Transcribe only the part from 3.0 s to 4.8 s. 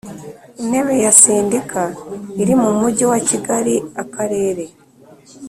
wa Kigali Akarere